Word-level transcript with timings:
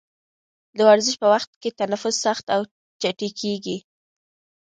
د 0.77 0.79
ورزش 0.89 1.15
په 1.21 1.27
وخت 1.33 1.49
کې 1.61 1.69
تنفس 1.79 2.15
سخت 2.25 2.45
او 2.55 2.61
چټکېږي. 3.01 3.77